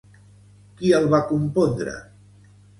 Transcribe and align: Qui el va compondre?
Qui 0.79 0.95
el 1.01 1.05
va 1.13 1.21
compondre? 1.33 1.97